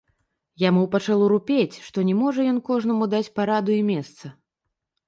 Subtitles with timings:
[0.61, 4.25] Яму пачало рупець, што не можа ён кожнаму даць параду і месца.